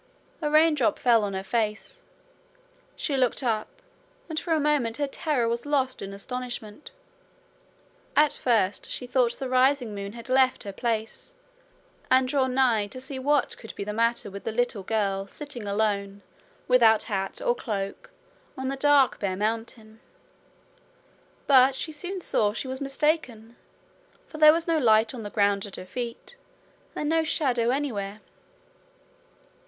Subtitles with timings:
[0.41, 2.01] A raindrop fell on her face.
[2.95, 3.83] She looked up,
[4.27, 6.89] and for a moment her terror was lost in astonishment.
[8.15, 11.35] At first she thought the rising moon had left her place,
[12.09, 15.67] and drawn nigh to see what could be the matter with the little girl, sitting
[15.67, 16.23] alone,
[16.67, 18.09] without hat or cloak,
[18.57, 19.99] on the dark bare mountain;
[21.45, 23.55] but she soon saw she was mistaken,
[24.25, 26.35] for there was no light on the ground at her feet,
[26.95, 28.19] and no shadow anywhere.